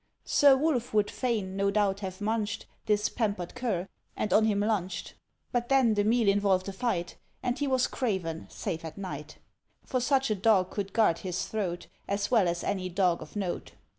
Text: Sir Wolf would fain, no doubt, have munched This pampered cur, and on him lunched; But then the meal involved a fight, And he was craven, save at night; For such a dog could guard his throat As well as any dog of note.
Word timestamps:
Sir 0.25 0.57
Wolf 0.57 0.95
would 0.95 1.11
fain, 1.11 1.55
no 1.55 1.69
doubt, 1.69 1.99
have 1.99 2.21
munched 2.21 2.65
This 2.87 3.07
pampered 3.07 3.53
cur, 3.53 3.87
and 4.17 4.33
on 4.33 4.45
him 4.45 4.61
lunched; 4.61 5.13
But 5.51 5.69
then 5.69 5.93
the 5.93 6.03
meal 6.03 6.27
involved 6.27 6.67
a 6.67 6.73
fight, 6.73 7.17
And 7.43 7.59
he 7.59 7.67
was 7.67 7.85
craven, 7.85 8.47
save 8.49 8.83
at 8.83 8.97
night; 8.97 9.37
For 9.85 9.99
such 9.99 10.31
a 10.31 10.35
dog 10.35 10.71
could 10.71 10.91
guard 10.93 11.19
his 11.19 11.45
throat 11.47 11.85
As 12.07 12.31
well 12.31 12.47
as 12.47 12.63
any 12.63 12.89
dog 12.89 13.21
of 13.21 13.35
note. 13.35 13.73